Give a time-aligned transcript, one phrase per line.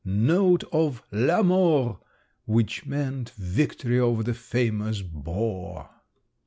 [0.03, 1.99] note of 'La Mort!'
[2.47, 5.91] which meant victory over the famous boar!